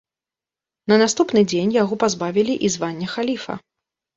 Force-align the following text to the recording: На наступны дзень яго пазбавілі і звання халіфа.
На 0.91 0.95
наступны 1.01 1.43
дзень 1.53 1.75
яго 1.83 1.93
пазбавілі 2.05 2.59
і 2.69 2.73
звання 2.77 3.07
халіфа. 3.13 3.53